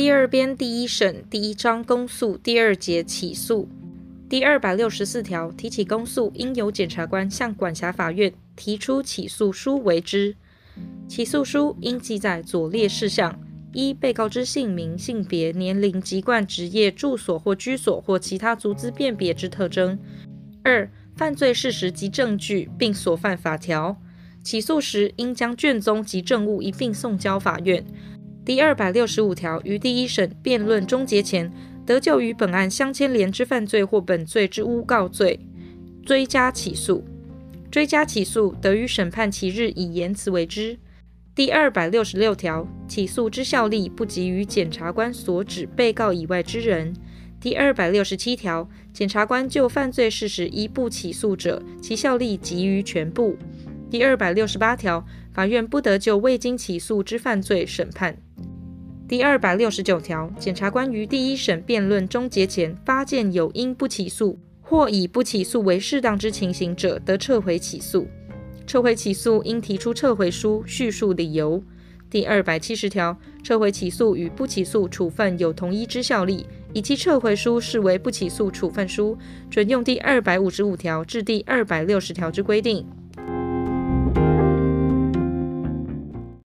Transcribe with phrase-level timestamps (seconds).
[0.00, 3.68] 第二编第一审第一章公诉第二节起诉
[4.30, 10.34] 第二百六十四条，提起公诉，应由检察官向管辖法院提出起诉书为之。
[11.06, 13.38] 起诉书应记载左列事项：
[13.74, 19.98] 一、被告之姓名、性别、年龄、籍贯、职业、住所或居所或其他足资辨别之特征；
[20.62, 24.00] 二、犯罪事实及证据，并所犯法条。
[24.42, 27.84] 起诉时应将卷宗及证物一并送交法院。
[28.44, 31.52] 第二百六十五条，于第一审辩论终结前，
[31.84, 35.38] 得就与本案相牵连之犯罪或本罪之诬告罪，
[36.04, 37.04] 追加起诉。
[37.70, 40.78] 追加起诉得于审判其日以言辞为之。
[41.34, 46.92] 第二百六十六条，起诉之效力不及于检察官所指被告以外之人。
[47.40, 53.36] 第二百六十七条，检察官就犯罪事实一不起诉者，其效力及于全部。
[53.88, 58.16] 第二百六十八条，法院不得就未经起诉之犯罪审判。
[59.10, 68.06] 第二百六十九条，检察官于第一审辩论终结前发现有因不起诉或以不起诉为适当之情形者，得撤回起诉。
[68.68, 71.60] 撤回起诉应提出撤回书，叙述理由。
[72.08, 79.18] 第二百七十条，撤回起诉与不起诉处分有同一之效力，以其撤回书视为不起诉处分书，
[79.50, 82.86] 准用第二百五十五条至第二百六十条之规定。